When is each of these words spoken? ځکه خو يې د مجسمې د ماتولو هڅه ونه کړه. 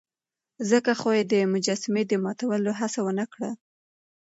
ځکه 0.69 0.91
خو 0.99 1.09
يې 1.17 1.23
د 1.31 1.33
مجسمې 1.53 2.03
د 2.07 2.13
ماتولو 2.23 2.71
هڅه 2.79 2.99
ونه 3.05 3.25
کړه. 3.33 3.49